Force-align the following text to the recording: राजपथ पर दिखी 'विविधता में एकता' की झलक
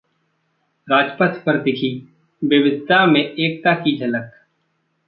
राजपथ 0.87 1.43
पर 1.43 1.61
दिखी 1.61 1.91
'विविधता 2.41 3.05
में 3.05 3.21
एकता' 3.21 3.75
की 3.75 3.97
झलक 3.97 4.31